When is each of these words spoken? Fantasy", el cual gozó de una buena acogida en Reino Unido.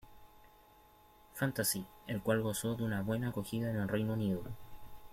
Fantasy", 1.33 1.85
el 2.07 2.23
cual 2.23 2.41
gozó 2.41 2.73
de 2.73 2.81
una 2.83 3.03
buena 3.03 3.29
acogida 3.29 3.69
en 3.69 3.87
Reino 3.87 4.13
Unido. 4.13 4.41